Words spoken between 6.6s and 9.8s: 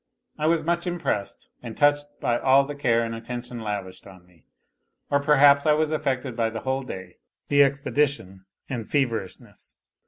whole day, the expedition and feverishness.